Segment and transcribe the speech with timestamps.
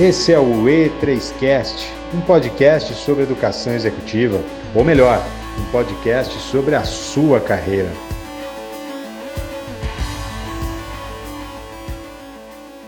[0.00, 4.42] Esse é o E3Cast, um podcast sobre educação executiva,
[4.74, 5.22] ou melhor,
[5.60, 7.90] um podcast sobre a sua carreira.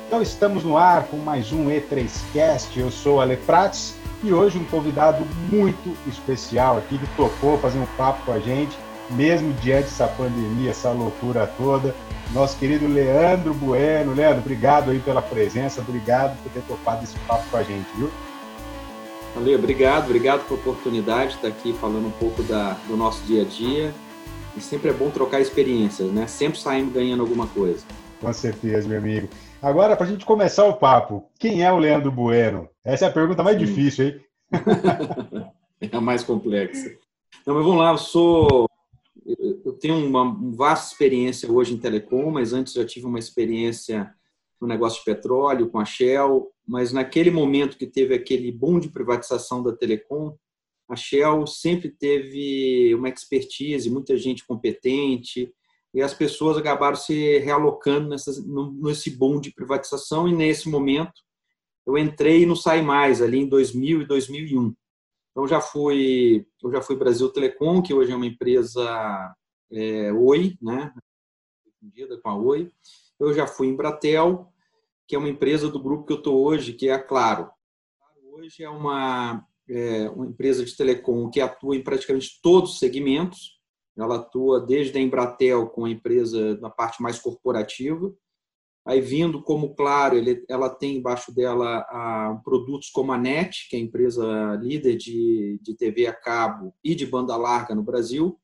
[0.06, 2.74] Então estamos no ar com mais um E3Cast.
[2.74, 7.86] Eu sou Ale Prates e hoje um convidado muito especial aqui que topou fazer um
[7.98, 8.78] papo com a gente,
[9.10, 11.94] mesmo diante dessa pandemia, essa loucura toda.
[12.32, 14.14] Nosso querido Leandro Bueno.
[14.14, 18.10] Leandro, obrigado aí pela presença, obrigado por ter topado esse papo com a gente, viu?
[19.34, 23.42] Valeu, obrigado, obrigado pela oportunidade de estar aqui falando um pouco da, do nosso dia
[23.42, 23.92] a dia.
[24.56, 26.26] E sempre é bom trocar experiências, né?
[26.28, 27.84] Sempre saímos ganhando alguma coisa.
[28.20, 29.28] Com certeza, meu amigo.
[29.60, 32.68] Agora, para a gente começar o papo, quem é o Leandro Bueno?
[32.84, 33.64] Essa é a pergunta mais Sim.
[33.64, 34.20] difícil, hein?
[35.80, 36.90] é a mais complexa.
[37.44, 38.68] Não, mas vamos lá, eu sou.
[39.84, 44.10] Tenho uma, vasta experiência hoje em telecom, mas antes já tive uma experiência
[44.58, 48.88] no negócio de petróleo com a Shell, mas naquele momento que teve aquele boom de
[48.88, 50.38] privatização da telecom,
[50.88, 55.52] a Shell sempre teve uma expertise, muita gente competente,
[55.92, 58.32] e as pessoas acabaram se realocando nessa,
[58.80, 61.20] nesse boom de privatização, e nesse momento
[61.86, 64.74] eu entrei e não saí mais, ali em 2000 e 2001.
[65.30, 69.36] Então, já fui, eu já fui Brasil Telecom, que hoje é uma empresa
[69.70, 70.94] é, Oi, né?
[72.22, 72.70] Com a Oi.
[73.18, 74.52] Eu já fui em Bratel,
[75.06, 77.50] que é uma empresa do grupo que eu estou hoje, que é a Claro.
[78.32, 83.60] Hoje é uma, é uma empresa de telecom que atua em praticamente todos os segmentos,
[83.96, 88.12] ela atua desde a Embratel com a empresa na parte mais corporativa,
[88.84, 93.76] aí vindo como claro, ele, ela tem embaixo dela a, produtos como a NET, que
[93.76, 98.38] é a empresa líder de, de TV a cabo e de banda larga no Brasil,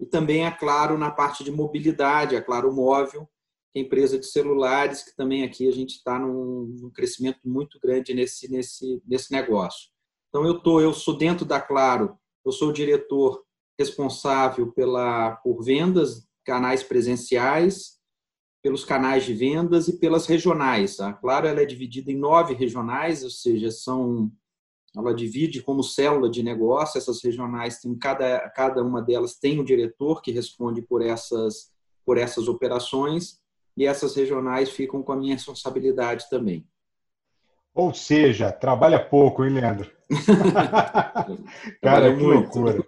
[0.00, 3.28] e também a Claro na parte de mobilidade, a Claro Móvel,
[3.72, 7.78] que é empresa de celulares, que também aqui a gente está num, num, crescimento muito
[7.80, 9.90] grande nesse, nesse, nesse negócio.
[10.28, 13.42] Então eu tô, eu sou dentro da Claro, eu sou o diretor
[13.78, 17.98] responsável pela, por vendas, canais presenciais,
[18.62, 20.98] pelos canais de vendas e pelas regionais.
[21.00, 24.30] A Claro ela é dividida em nove regionais, ou seja, são
[24.96, 26.98] ela divide como célula de negócio.
[26.98, 31.70] Essas regionais têm cada cada uma delas tem um diretor que responde por essas
[32.04, 33.38] por essas operações
[33.76, 36.66] e essas regionais ficam com a minha responsabilidade também.
[37.74, 39.90] Ou seja, trabalha pouco, hein, Leandro?
[41.80, 42.84] Cara, que loucura.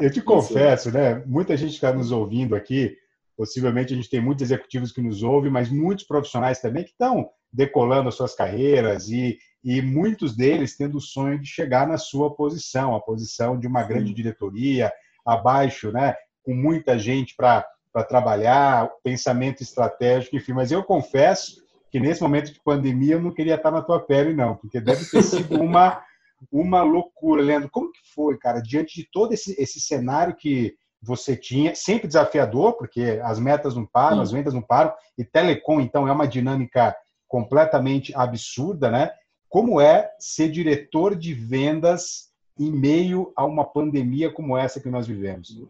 [0.00, 1.24] Eu te confesso, né?
[1.26, 2.96] Muita gente está nos ouvindo aqui.
[3.40, 7.30] Possivelmente a gente tem muitos executivos que nos ouvem, mas muitos profissionais também que estão
[7.50, 12.34] decolando as suas carreiras e, e muitos deles tendo o sonho de chegar na sua
[12.34, 14.92] posição, a posição de uma grande diretoria,
[15.24, 16.14] abaixo, né?
[16.42, 17.64] Com muita gente para
[18.06, 20.52] trabalhar, pensamento estratégico, enfim.
[20.52, 24.34] Mas eu confesso que nesse momento de pandemia eu não queria estar na tua pele,
[24.34, 26.04] não, porque deve ter sido uma
[26.52, 27.42] uma loucura.
[27.42, 32.06] Leandro, como que foi, cara, diante de todo esse, esse cenário que você tinha, sempre
[32.06, 34.22] desafiador, porque as metas não param, Sim.
[34.22, 36.94] as vendas não param, e telecom, então, é uma dinâmica
[37.26, 39.10] completamente absurda, né?
[39.48, 45.06] Como é ser diretor de vendas em meio a uma pandemia como essa que nós
[45.06, 45.60] vivemos?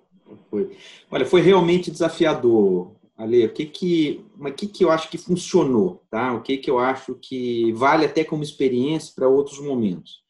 [0.50, 0.76] Foi.
[1.10, 3.46] Olha, foi realmente desafiador, Ale.
[3.46, 6.32] O que que, mas o que que eu acho que funcionou, tá?
[6.32, 10.22] O que que eu acho que vale até como experiência para outros momentos?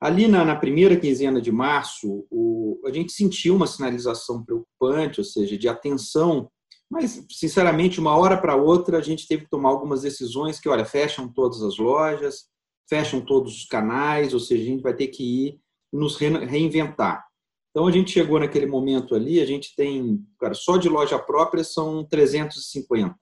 [0.00, 5.24] Ali na, na, primeira quinzena de março, o, a gente sentiu uma sinalização preocupante, ou
[5.24, 6.50] seja, de atenção,
[6.90, 10.84] mas, sinceramente, uma hora para outra, a gente teve que tomar algumas decisões que, olha,
[10.84, 12.46] fecham todas as lojas,
[12.88, 15.60] fecham todos os canais, ou seja, a gente vai ter que ir
[15.92, 17.24] nos reinventar.
[17.70, 21.62] Então, a gente chegou naquele momento ali, a gente tem, cara, só de loja própria
[21.62, 23.14] são 350.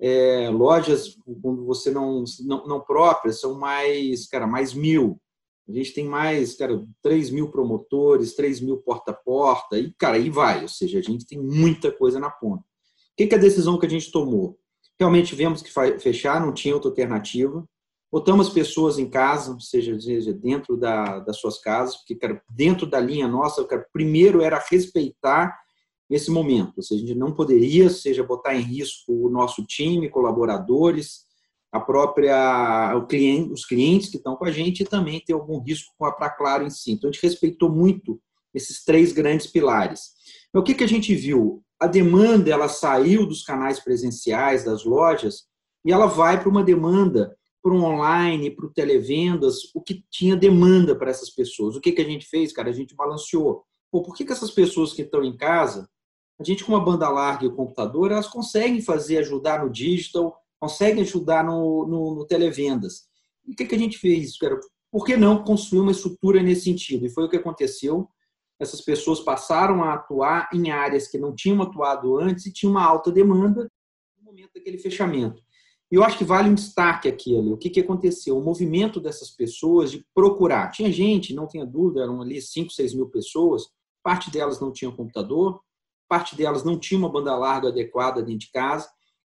[0.00, 5.20] É, lojas, quando você não, não, não próprias, são mais, cara, mais mil.
[5.68, 10.16] A gente tem mais, cara, 3 mil promotores, 3 mil porta a porta, e, cara,
[10.16, 10.62] aí vai.
[10.62, 12.62] Ou seja, a gente tem muita coisa na ponta.
[12.62, 12.64] O
[13.16, 14.58] que, é a decisão que a gente tomou?
[14.98, 15.70] Realmente vemos que
[16.00, 17.68] fechar, não tinha outra alternativa.
[18.10, 19.94] Botamos pessoas em casa, ou seja,
[20.32, 25.54] dentro da, das suas casas, porque, cara, dentro da linha nossa, cara, primeiro era respeitar
[26.08, 26.72] esse momento.
[26.78, 31.27] Ou seja, a gente não poderia, seja, botar em risco o nosso time, colaboradores,
[31.70, 35.60] a própria o cliente, os clientes que estão com a gente e também ter algum
[35.60, 36.92] risco para a Claro em si.
[36.92, 38.20] Então a gente respeitou muito
[38.54, 40.12] esses três grandes pilares.
[40.48, 41.62] Então, o que, que a gente viu?
[41.78, 45.44] A demanda ela saiu dos canais presenciais das lojas
[45.84, 50.36] e ela vai para uma demanda para o online, para o televendas, o que tinha
[50.36, 51.76] demanda para essas pessoas.
[51.76, 52.70] O que, que a gente fez, cara?
[52.70, 53.64] A gente balanceou.
[53.90, 55.88] Pô, por que, que essas pessoas que estão em casa,
[56.38, 60.36] a gente com uma banda larga e o computador, elas conseguem fazer, ajudar no digital,
[60.60, 63.08] conseguem ajudar no, no, no televendas.
[63.46, 64.36] E o que, que a gente fez?
[64.36, 64.58] Cara?
[64.90, 67.06] Por que não construir uma estrutura nesse sentido?
[67.06, 68.08] E foi o que aconteceu.
[68.60, 72.84] Essas pessoas passaram a atuar em áreas que não tinham atuado antes e tinham uma
[72.84, 73.70] alta demanda
[74.18, 75.42] no momento daquele fechamento.
[75.90, 77.50] E eu acho que vale um destaque aqui, ali.
[77.50, 78.36] O que, que aconteceu?
[78.36, 80.70] O movimento dessas pessoas de procurar.
[80.70, 83.68] Tinha gente, não tenha dúvida, eram ali 5, 6 mil pessoas.
[84.02, 85.60] Parte delas não tinha computador,
[86.08, 88.88] parte delas não tinha uma banda larga adequada dentro de casa.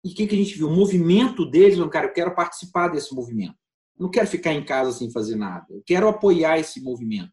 [0.05, 0.69] E o que, que a gente viu?
[0.69, 3.57] O movimento deles, cara, eu quero participar desse movimento.
[3.99, 5.67] Eu não quero ficar em casa sem fazer nada.
[5.71, 7.33] Eu quero apoiar esse movimento.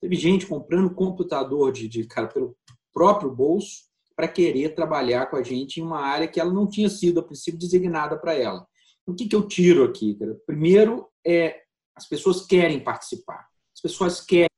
[0.00, 2.56] Teve gente comprando computador de, de cara pelo
[2.92, 3.84] próprio bolso
[4.14, 7.22] para querer trabalhar com a gente em uma área que ela não tinha sido, a
[7.22, 8.66] princípio, designada para ela.
[9.06, 10.14] O que, que eu tiro aqui?
[10.14, 10.38] Cara?
[10.46, 11.62] Primeiro, é
[11.94, 13.48] as pessoas querem participar.
[13.74, 14.48] As pessoas querem.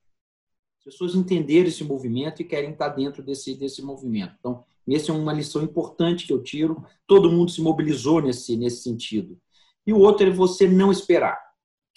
[0.79, 4.35] As pessoas entenderam esse movimento e querem estar dentro desse, desse movimento.
[4.37, 6.83] Então, essa é uma lição importante que eu tiro.
[7.07, 9.37] Todo mundo se mobilizou nesse, nesse sentido.
[9.85, 11.39] E o outro é você não esperar.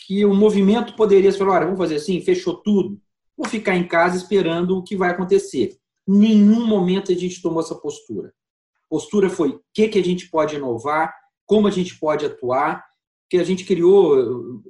[0.06, 3.00] Que o movimento poderia falar: olha, vamos fazer assim, fechou tudo,
[3.37, 5.76] vou ficar em casa esperando o que vai acontecer.
[6.06, 8.32] Nenhum momento a gente tomou essa postura.
[8.88, 11.14] Postura foi o que, que a gente pode inovar,
[11.44, 12.82] como a gente pode atuar,
[13.29, 14.62] que a gente criou,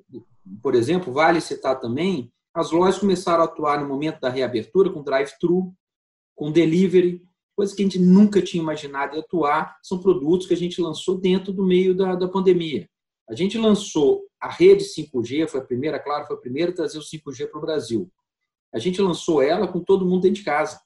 [0.61, 5.05] por exemplo, vale citar também, as lojas começaram a atuar no momento da reabertura com
[5.05, 5.73] drive-thru,
[6.35, 7.23] com delivery,
[7.59, 11.53] coisas que a gente nunca tinha imaginado atuar, são produtos que a gente lançou dentro
[11.53, 12.89] do meio da, da pandemia.
[13.29, 16.99] A gente lançou a rede 5G, foi a primeira, claro, foi a primeira a trazer
[16.99, 18.09] o 5G para o Brasil.
[18.73, 20.81] A gente lançou ela com todo mundo dentro de casa.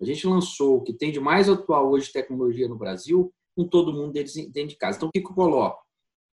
[0.00, 3.92] A gente lançou o que tem de mais atual hoje tecnologia no Brasil com todo
[3.92, 4.96] mundo dentro de casa.
[4.96, 5.84] Então, o que eu coloco?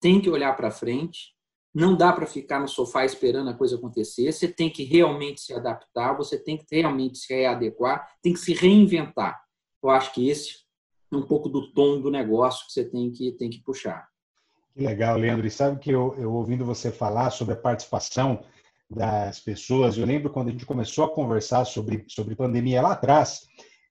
[0.02, 1.36] Tem que olhar para frente,
[1.72, 5.54] não dá para ficar no sofá esperando a coisa acontecer, você tem que realmente se
[5.54, 9.40] adaptar, você tem que realmente se readequar, tem que se reinventar.
[9.82, 10.60] Eu acho que esse
[11.12, 14.08] é um pouco do tom do negócio que você tem que, tem que puxar.
[14.74, 15.48] Que legal, Leandro.
[15.48, 18.44] E sabe que eu, eu ouvindo você falar sobre a participação
[18.90, 23.42] das pessoas, eu lembro quando a gente começou a conversar sobre, sobre pandemia lá atrás,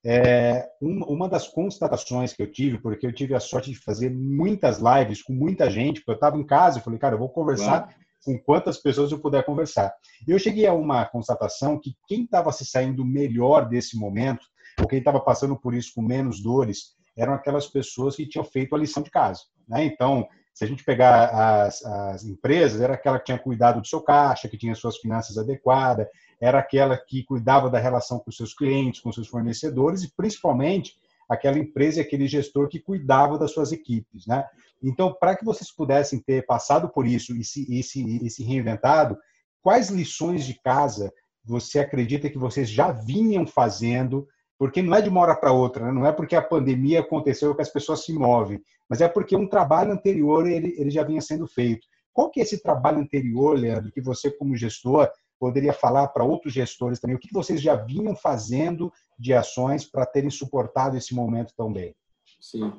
[0.04, 4.78] é, uma das constatações que eu tive, porque eu tive a sorte de fazer muitas
[4.78, 7.82] lives com muita gente, porque eu estava em casa e falei, cara, eu vou conversar
[7.82, 7.94] claro.
[8.24, 9.92] com quantas pessoas eu puder conversar.
[10.26, 14.46] E eu cheguei a uma constatação que quem estava se saindo melhor desse momento
[14.80, 18.74] ou quem estava passando por isso com menos dores, eram aquelas pessoas que tinham feito
[18.74, 19.42] a lição de casa.
[19.68, 19.84] Né?
[19.84, 24.00] Então, se a gente pegar as, as, empresas, era aquela que tinha cuidado do seu
[24.00, 26.06] caixa, que tinha suas finanças adequadas,
[26.40, 30.96] era aquela que cuidava da relação com seus clientes, com seus fornecedores e, principalmente,
[31.28, 34.26] aquela empresa e aquele gestor que cuidava das suas equipes.
[34.26, 34.44] Né?
[34.82, 38.42] Então, para que vocês pudessem ter passado por isso e se, e, se, e se
[38.42, 39.18] reinventado,
[39.62, 41.12] quais lições de casa
[41.44, 44.26] você acredita que vocês já vinham fazendo
[44.58, 45.92] porque não é de uma hora para outra, né?
[45.92, 49.48] não é porque a pandemia aconteceu que as pessoas se movem, mas é porque um
[49.48, 51.86] trabalho anterior ele, ele já vinha sendo feito.
[52.12, 55.08] Qual que é esse trabalho anterior, Leandro, que você como gestor
[55.38, 57.14] poderia falar para outros gestores também?
[57.14, 61.94] O que vocês já vinham fazendo de ações para terem suportado esse momento tão bem?
[62.40, 62.72] Sim.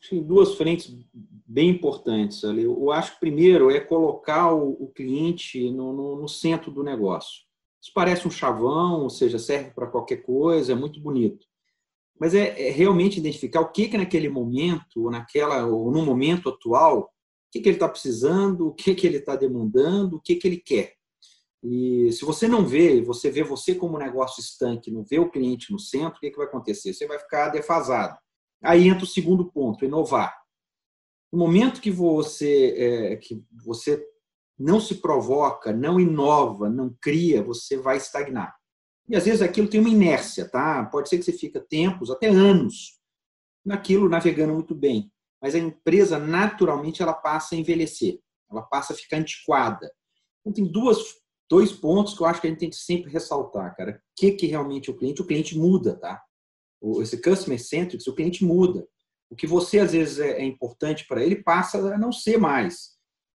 [0.00, 2.62] Acho duas frentes bem importantes ali.
[2.62, 7.42] Eu acho que primeiro é colocar o, cliente no, no, no centro do negócio.
[7.84, 11.46] Isso parece um chavão, ou seja, serve para qualquer coisa, é muito bonito.
[12.18, 16.48] Mas é, é, realmente identificar o que, que naquele momento, ou naquela, ou no momento
[16.48, 17.08] atual, o
[17.52, 20.56] que, que ele está precisando, o que, que ele está demandando, o que, que ele
[20.56, 20.94] quer.
[21.62, 25.70] E se você não vê, você vê você como negócio estanque, não vê o cliente
[25.70, 26.94] no centro, o que, que vai acontecer?
[26.94, 28.16] Você vai ficar defasado.
[28.62, 30.34] Aí entra o segundo ponto, inovar.
[31.30, 34.02] No momento que você, é, que você
[34.58, 38.54] não se provoca, não inova, não cria, você vai estagnar.
[39.08, 40.84] E às vezes aquilo tem uma inércia, tá?
[40.86, 42.98] Pode ser que você fica tempos, até anos,
[43.64, 45.10] naquilo navegando muito bem.
[45.42, 48.18] Mas a empresa naturalmente ela passa a envelhecer,
[48.50, 49.92] ela passa a ficar antiquada.
[50.40, 50.98] Então tem duas,
[51.50, 53.92] dois pontos que eu acho que a gente tem que sempre ressaltar, cara.
[53.92, 56.22] O que que realmente o cliente, o cliente muda, tá?
[57.00, 58.86] Esse customer centric, o cliente muda.
[59.28, 62.93] O que você às vezes é, é importante para ele passa a não ser mais.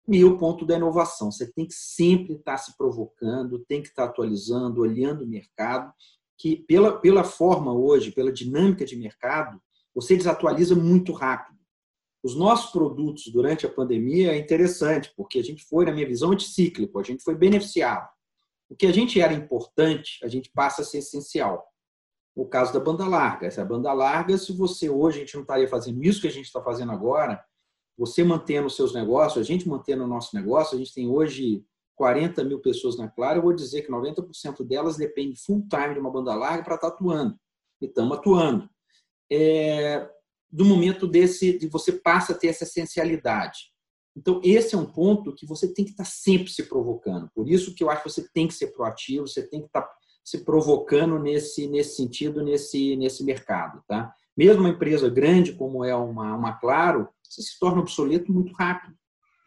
[0.09, 1.31] E o ponto da inovação.
[1.31, 5.91] Você tem que sempre estar se provocando, tem que estar atualizando, olhando o mercado,
[6.37, 9.59] que pela, pela forma hoje, pela dinâmica de mercado,
[9.93, 11.57] você desatualiza muito rápido.
[12.23, 16.31] Os nossos produtos durante a pandemia é interessante, porque a gente foi, na minha visão,
[16.31, 18.07] anticíclico, a gente foi beneficiado.
[18.69, 21.65] O que a gente era importante, a gente passa a ser essencial.
[22.35, 23.47] O caso da banda larga.
[23.47, 26.45] Essa banda larga, se você hoje a gente não estaria fazendo isso que a gente
[26.45, 27.43] está fazendo agora,
[27.97, 31.65] você mantendo os seus negócios, a gente mantendo o nosso negócio, a gente tem hoje
[31.95, 35.99] 40 mil pessoas na Clara, eu vou dizer que 90% delas depende full time de
[35.99, 37.35] uma banda larga para estar tá atuando.
[37.81, 38.69] E estamos atuando.
[39.31, 40.07] É,
[40.51, 43.71] do momento desse, de você passa a ter essa essencialidade.
[44.15, 47.29] Então, esse é um ponto que você tem que estar sempre se provocando.
[47.35, 49.87] Por isso que eu acho que você tem que ser proativo, você tem que estar
[50.23, 53.83] se provocando nesse, nesse sentido, nesse, nesse mercado.
[53.87, 54.13] Tá?
[54.35, 58.95] Mesmo uma empresa grande como é uma, uma Claro, você se torna obsoleto muito rápido.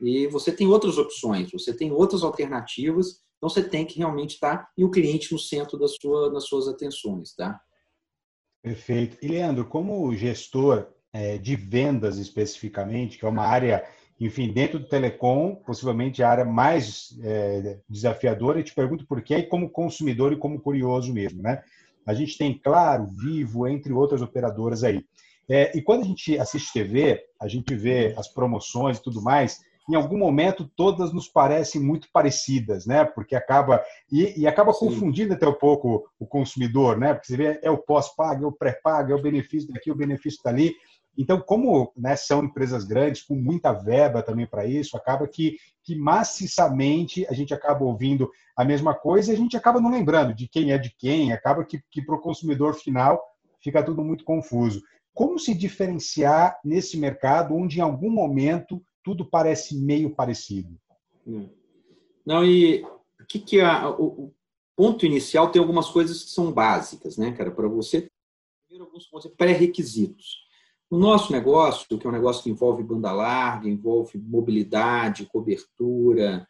[0.00, 4.68] E você tem outras opções, você tem outras alternativas, então você tem que realmente estar
[4.76, 7.34] e o cliente no centro da sua, das suas atenções.
[7.34, 7.60] Tá?
[8.62, 9.18] Perfeito.
[9.22, 13.86] E, Leandro, como gestor é, de vendas especificamente, que é uma área,
[14.18, 19.42] enfim, dentro do telecom, possivelmente a área mais é, desafiadora, eu te pergunto por quê,
[19.42, 21.62] como consumidor e como curioso mesmo, né?
[22.06, 25.04] A gente tem, claro, Vivo, entre outras operadoras aí.
[25.50, 29.58] É, e quando a gente assiste TV, a gente vê as promoções e tudo mais,
[29.90, 33.04] em algum momento todas nos parecem muito parecidas, né?
[33.04, 34.86] Porque acaba e, e acaba Sim.
[34.86, 37.14] confundindo até um pouco o consumidor, né?
[37.14, 40.40] Porque você vê é o pós-pago, é o pré-pago, é o benefício daqui, o benefício
[40.44, 40.72] dali.
[41.18, 45.96] Então, como né, são empresas grandes, com muita verba também para isso, acaba que, que
[45.96, 50.46] maciçamente a gente acaba ouvindo a mesma coisa e a gente acaba não lembrando de
[50.46, 53.20] quem é de quem, acaba que, que para o consumidor final
[53.60, 54.80] fica tudo muito confuso.
[55.14, 60.78] Como se diferenciar nesse mercado onde em algum momento tudo parece meio parecido.
[61.26, 61.48] Hum.
[62.24, 64.34] Não, e o que, que é o, o,
[64.76, 68.08] ponto inicial tem algumas coisas que são básicas, né, cara, para você
[68.68, 70.38] ter alguns pré-requisitos.
[70.90, 76.46] No nosso negócio, que é um negócio que envolve banda larga, envolve mobilidade, cobertura,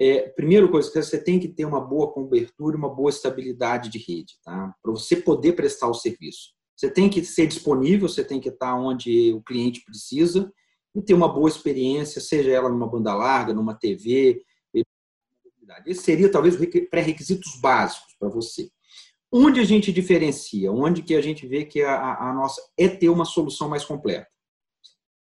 [0.00, 3.98] é, primeira coisa que você tem que ter uma boa cobertura, uma boa estabilidade de
[3.98, 4.74] rede, tá?
[4.82, 6.52] Para você poder prestar o serviço.
[6.80, 10.50] Você tem que ser disponível, você tem que estar onde o cliente precisa
[10.94, 14.42] e ter uma boa experiência, seja ela numa banda larga, numa TV.
[15.84, 16.56] Esse seria talvez
[16.88, 18.70] pré-requisitos básicos para você.
[19.30, 23.10] Onde a gente diferencia, onde que a gente vê que a, a nossa é ter
[23.10, 24.26] uma solução mais completa.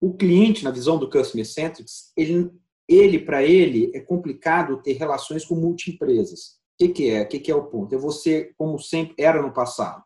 [0.01, 2.51] O cliente, na visão do Customer Centrics, ele,
[2.89, 6.59] ele para ele, é complicado ter relações com multi-empresas.
[6.75, 7.23] O que, que é?
[7.23, 7.95] O que, que é o ponto?
[7.95, 10.05] É você, como sempre era no passado,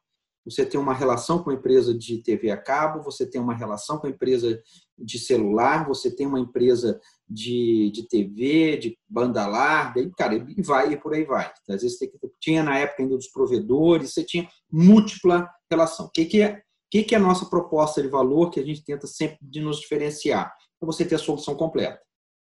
[0.51, 3.99] você tem uma relação com a empresa de TV a cabo, você tem uma relação
[3.99, 4.61] com a empresa
[4.99, 10.63] de celular, você tem uma empresa de, de TV, de banda larga, e, cara, e
[10.63, 11.51] vai e por aí vai.
[11.69, 16.07] Às vezes tem, tinha na época ainda dos provedores, você tinha múltipla relação.
[16.07, 16.55] O que, que é?
[16.55, 19.61] O que, que é a nossa proposta de valor que a gente tenta sempre de
[19.61, 20.53] nos diferenciar?
[20.83, 22.01] É você ter a solução completa.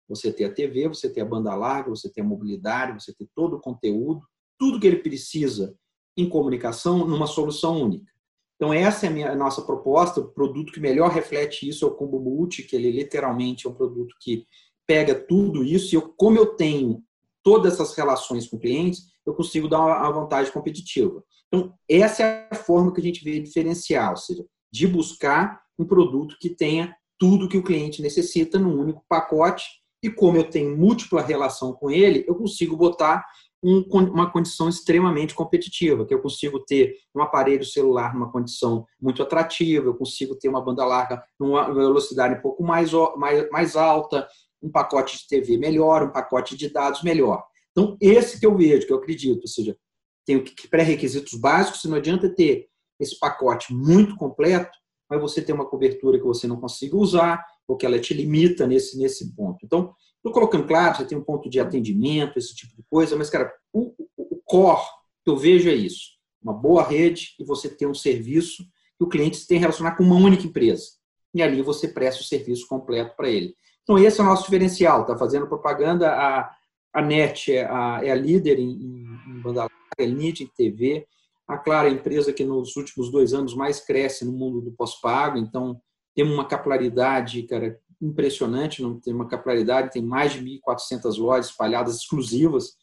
[0.09, 3.29] Você ter a TV, você ter a banda larga, você ter a mobilidade, você ter
[3.35, 4.23] todo o conteúdo,
[4.59, 5.77] tudo que ele precisa
[6.19, 8.13] em comunicação numa solução única.
[8.57, 10.21] Então, essa é a, minha, a nossa proposta.
[10.21, 13.75] O produto que melhor reflete isso é o Combo Multi, que ele literalmente é um
[13.75, 14.45] produto que
[14.85, 17.01] pega tudo isso e eu, como eu tenho
[17.45, 21.23] todas essas relações com clientes, eu consigo dar uma vantagem competitiva.
[21.47, 25.85] Então, essa é a forma que a gente vê diferenciar, ou seja, de buscar um
[25.85, 29.65] produto que tenha tudo que o cliente necessita num único pacote
[30.03, 33.25] e como eu tenho múltipla relação com ele, eu consigo botar
[33.63, 39.23] um, uma condição extremamente competitiva, que eu consigo ter um aparelho celular numa condição muito
[39.23, 44.29] atrativa, eu consigo ter uma banda larga numa velocidade um pouco mais, mais, mais alta,
[44.63, 47.45] um pacote de TV melhor, um pacote de dados melhor.
[47.73, 49.77] Então, esse que eu vejo, que eu acredito, ou seja,
[50.27, 52.69] tem pré-requisitos básicos, não adianta ter
[53.01, 54.77] esse pacote muito completo,
[55.09, 58.67] mas você tem uma cobertura que você não consiga usar, ou que ela te limita
[58.67, 59.59] nesse, nesse ponto.
[59.65, 63.31] Então, Estou colocando claro, você tem um ponto de atendimento, esse tipo de coisa, mas,
[63.31, 64.83] cara, o, o, core
[65.25, 66.19] que eu vejo é isso.
[66.43, 68.65] Uma boa rede e você ter um serviço
[68.97, 70.87] que o cliente tem que relacionar com uma única empresa.
[71.35, 73.55] E ali você presta o serviço completo para ele.
[73.83, 75.03] Então, esse é o nosso diferencial.
[75.03, 76.51] Está fazendo propaganda, a,
[76.93, 81.07] a NET é a, é a líder em, em banda larga, é NIT em TV.
[81.47, 84.73] A Clara é a empresa que nos últimos dois anos mais cresce no mundo do
[84.73, 85.39] pós-pago.
[85.39, 85.81] Então,
[86.15, 91.97] tem uma capilaridade, cara, impressionante, não tem uma capilaridade, tem mais de 1.400 lojas espalhadas
[91.97, 92.77] exclusivas,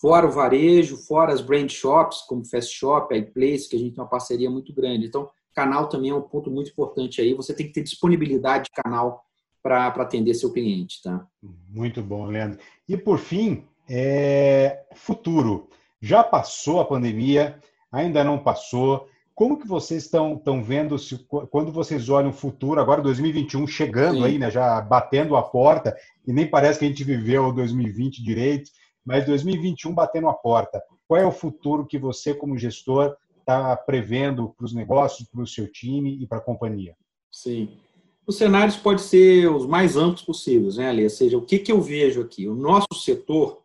[0.00, 4.02] fora o varejo, fora as brand shops, como Fast Shop, iPlace, que a gente tem
[4.02, 5.06] uma parceria muito grande.
[5.06, 7.34] Então, canal também é um ponto muito importante aí.
[7.34, 9.24] Você tem que ter disponibilidade de canal
[9.60, 11.26] para atender seu cliente, tá?
[11.68, 12.60] Muito bom, Leandro.
[12.88, 14.84] E por fim, é...
[14.94, 15.68] futuro.
[16.00, 17.60] Já passou a pandemia?
[17.90, 19.08] Ainda não passou?
[19.38, 21.16] Como que vocês estão, estão vendo, se,
[21.48, 24.24] quando vocês olham o futuro, agora 2021 chegando Sim.
[24.24, 28.68] aí, né, já batendo a porta, e nem parece que a gente viveu 2020 direito,
[29.06, 30.82] mas 2021 batendo a porta.
[31.06, 35.46] Qual é o futuro que você, como gestor, está prevendo para os negócios, para o
[35.46, 36.96] seu time e para a companhia?
[37.30, 37.78] Sim.
[38.26, 41.04] Os cenários podem ser os mais amplos possíveis, né, Ali?
[41.04, 42.48] Ou seja, o que, que eu vejo aqui?
[42.48, 43.62] O nosso setor,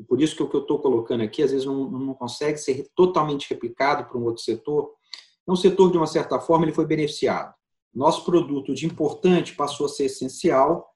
[0.00, 2.58] e por isso que o que eu estou colocando aqui, às vezes não, não consegue
[2.58, 5.00] ser totalmente replicado para um outro setor,
[5.42, 7.54] então, o setor, de uma certa forma, ele foi beneficiado.
[7.94, 10.88] Nosso produto de importante passou a ser essencial.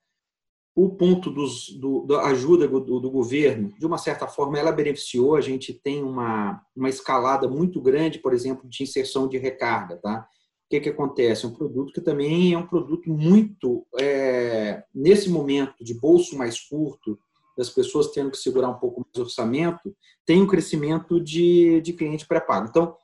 [0.75, 5.35] o ponto dos, do, da ajuda do, do, governo, de uma certa forma, ela beneficiou.
[5.35, 9.97] A gente tem uma, uma escalada muito grande, por exemplo, de inserção de recarga.
[9.97, 10.29] Tá?
[10.67, 11.47] O que, que acontece?
[11.47, 17.19] Um produto que também é um produto muito, é, nesse momento de bolso mais curto,
[17.57, 21.95] das pessoas tendo que segurar um pouco mais o orçamento, tem um crescimento de, de
[21.95, 22.69] cliente pré-pago.
[22.69, 22.95] Então,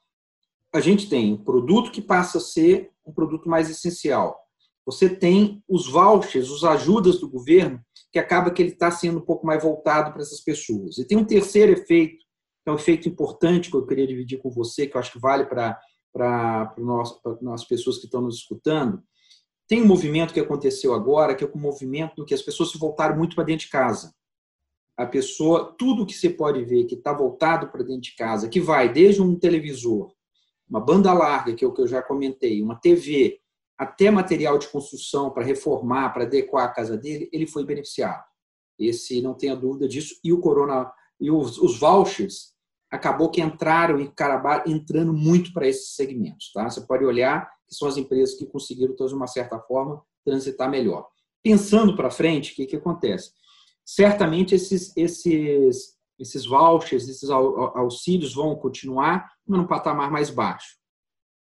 [0.73, 4.43] a gente tem um produto que passa a ser um produto mais essencial
[4.85, 9.25] você tem os vouchers, os ajudas do governo, que acaba que ele está sendo um
[9.25, 10.99] pouco mais voltado para essas pessoas.
[10.99, 14.51] E tem um terceiro efeito, que é um efeito importante que eu queria dividir com
[14.51, 15.79] você, que eu acho que vale para
[16.13, 16.75] para
[17.55, 19.03] as pessoas que estão nos escutando.
[19.67, 22.71] Tem um movimento que aconteceu agora, que é o um movimento do que as pessoas
[22.71, 24.15] se voltaram muito para dentro de casa.
[24.95, 28.61] A pessoa, tudo que você pode ver que está voltado para dentro de casa, que
[28.61, 30.13] vai desde um televisor,
[30.73, 33.39] uma banda larga, que é o que eu já comentei, uma TV,
[33.77, 38.25] até material de construção para reformar, para adequar a casa dele, ele foi beneficiado.
[38.79, 40.19] Esse não tenha dúvida disso.
[40.25, 42.55] E o corona e os, os vouchers
[42.91, 46.51] acabou que entraram e acabaram entrando muito para esses segmentos.
[46.53, 46.71] Tá?
[46.71, 51.07] Você pode olhar que são as empresas que conseguiram, de uma certa forma, transitar melhor.
[51.43, 53.33] Pensando para frente, o que, que acontece?
[53.85, 60.77] Certamente esses, esses, esses vouchers, esses auxílios vão continuar, mas num patamar mais baixo.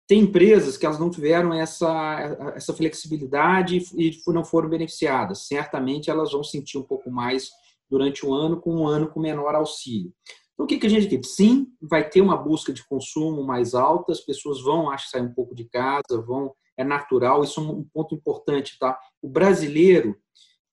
[0.08, 5.48] Tem empresas que elas não tiveram essa, essa flexibilidade e não foram beneficiadas.
[5.48, 7.50] Certamente elas vão sentir um pouco mais
[7.90, 10.14] durante o ano, com um ano com menor auxílio.
[10.54, 11.24] Então, o que, que a gente quer?
[11.24, 15.34] Sim, vai ter uma busca de consumo mais alta, as pessoas vão, acho, sair um
[15.34, 19.00] pouco de casa, vão, é natural, isso é um ponto importante, tá?
[19.22, 20.16] O brasileiro,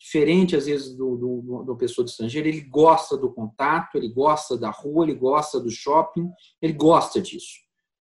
[0.00, 4.57] diferente às vezes do, do, do pessoa do estrangeiro, ele gosta do contato, ele gosta
[4.57, 6.30] da rua, ele gosta do shopping,
[6.62, 7.59] ele gosta disso.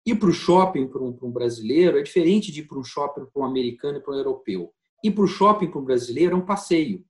[0.05, 3.25] Ir para o shopping para um, um, brasileiro é diferente de ir para um shopping
[3.25, 4.72] para um americano e para um europeu.
[5.03, 7.03] Ir para o shopping para um brasileiro é um passeio.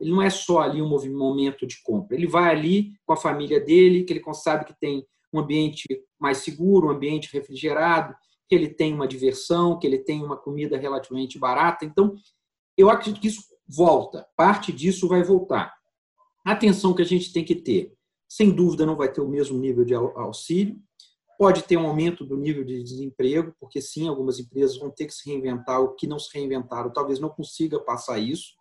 [0.00, 2.16] Ele não é só ali um momento de compra.
[2.16, 5.84] Ele vai ali com a família dele, que ele sabe que tem um ambiente
[6.18, 8.14] mais seguro, um ambiente refrigerado,
[8.48, 11.84] que ele tem uma diversão, que ele tem uma comida relativamente barata.
[11.84, 12.14] Então,
[12.76, 14.26] eu acredito que isso volta.
[14.36, 15.74] Parte disso vai voltar.
[16.44, 17.94] Atenção que a gente tem que ter,
[18.28, 20.78] sem dúvida, não vai ter o mesmo nível de auxílio,
[21.36, 25.14] Pode ter um aumento do nível de desemprego, porque sim, algumas empresas vão ter que
[25.14, 28.54] se reinventar, o que não se reinventaram talvez não consiga passar isso,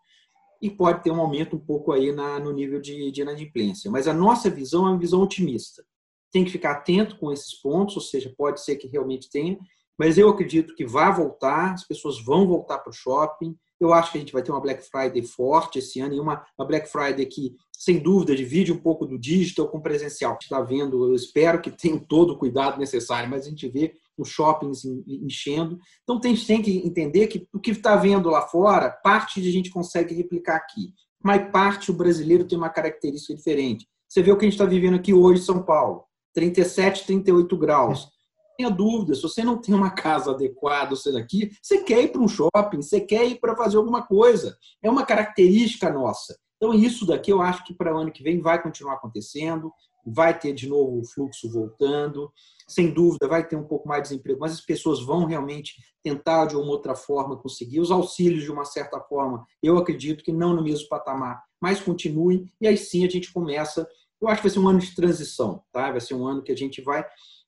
[0.59, 3.91] e pode ter um aumento um pouco aí na, no nível de, de inadimplência.
[3.91, 5.85] Mas a nossa visão é uma visão otimista.
[6.31, 9.59] Tem que ficar atento com esses pontos, ou seja, pode ser que realmente tenha,
[9.99, 14.11] mas eu acredito que vai voltar, as pessoas vão voltar para o shopping, eu acho
[14.11, 16.89] que a gente vai ter uma Black Friday forte esse ano e uma, uma Black
[16.89, 20.37] Friday que, sem dúvida, divide um pouco do digital com presencial.
[20.41, 24.29] Está vendo, eu espero que tenham todo o cuidado necessário, mas a gente vê os
[24.29, 25.79] shoppings enchendo.
[26.03, 29.69] Então, tem, tem que entender que o que está vendo lá fora, parte a gente
[29.69, 30.93] consegue replicar aqui.
[31.23, 33.87] Mas parte o brasileiro tem uma característica diferente.
[34.07, 36.03] Você vê o que a gente está vivendo aqui hoje em São Paulo.
[36.33, 38.12] 37, 38 graus
[38.57, 42.21] tenha dúvida, se você não tem uma casa adequada, você daqui, você quer ir para
[42.21, 44.57] um shopping, você quer ir para fazer alguma coisa.
[44.81, 46.37] É uma característica nossa.
[46.57, 49.71] Então, isso daqui eu acho que para o ano que vem vai continuar acontecendo,
[50.05, 52.31] vai ter de novo o fluxo voltando,
[52.67, 56.45] sem dúvida vai ter um pouco mais de desemprego, mas as pessoas vão realmente tentar
[56.45, 59.45] de uma outra forma conseguir os auxílios de uma certa forma.
[59.61, 63.87] Eu acredito que não no mesmo patamar, mas continuem e aí sim a gente começa.
[64.21, 65.91] Eu acho que vai ser um ano de transição, tá?
[65.91, 67.05] Vai ser um ano que a gente vai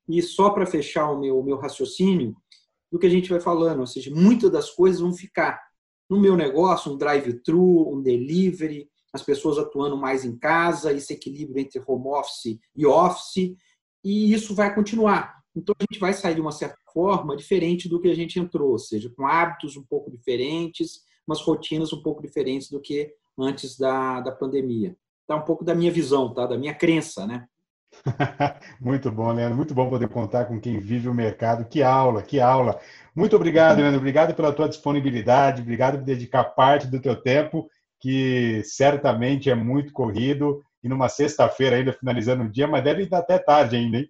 [0.07, 2.35] e só para fechar o meu, meu raciocínio,
[2.91, 5.61] do que a gente vai falando, ou seja, muitas das coisas vão ficar.
[6.09, 11.59] No meu negócio, um drive-thru, um delivery, as pessoas atuando mais em casa, esse equilíbrio
[11.59, 13.55] entre home office e office,
[14.03, 15.35] e isso vai continuar.
[15.55, 18.71] Então, a gente vai sair de uma certa forma diferente do que a gente entrou,
[18.71, 23.77] ou seja, com hábitos um pouco diferentes, umas rotinas um pouco diferentes do que antes
[23.77, 24.95] da, da pandemia.
[25.25, 26.45] Tá um pouco da minha visão, tá?
[26.45, 27.47] da minha crença, né?
[28.79, 29.55] muito bom, Leandro.
[29.55, 31.65] Muito bom poder contar com quem vive o mercado.
[31.65, 32.79] Que aula, que aula.
[33.15, 33.99] Muito obrigado, Leandro.
[33.99, 35.61] Obrigado pela tua disponibilidade.
[35.61, 40.63] Obrigado por dedicar parte do teu tempo, que certamente é muito corrido.
[40.83, 44.09] E numa sexta-feira ainda finalizando o dia, mas deve estar até tarde ainda, hein?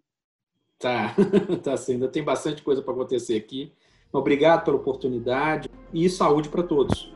[0.77, 1.15] Tá,
[1.63, 1.93] tá sim.
[1.93, 3.71] Ainda tem bastante coisa para acontecer aqui.
[4.11, 7.13] Obrigado pela oportunidade e saúde para todos.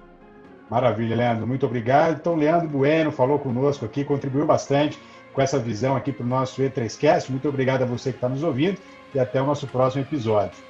[0.69, 1.47] Maravilha, Leandro.
[1.47, 2.19] Muito obrigado.
[2.19, 4.99] Então, Leandro Bueno falou conosco aqui, contribuiu bastante
[5.39, 7.29] com essa visão aqui para o nosso E3Cast.
[7.29, 8.77] Muito obrigado a você que está nos ouvindo
[9.15, 10.61] e até o nosso próximo episódio.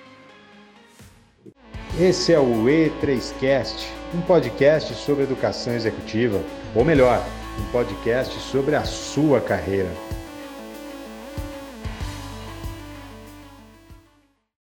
[2.00, 6.40] Esse é o E3Cast, um podcast sobre educação executiva,
[6.76, 7.20] ou melhor,
[7.60, 9.90] um podcast sobre a sua carreira.